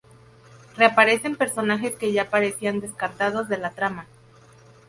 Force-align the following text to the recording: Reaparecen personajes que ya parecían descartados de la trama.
Reaparecen 0.77 1.35
personajes 1.35 1.93
que 1.95 2.11
ya 2.11 2.31
parecían 2.31 2.79
descartados 2.79 3.47
de 3.49 3.59
la 3.59 3.69
trama. 3.69 4.07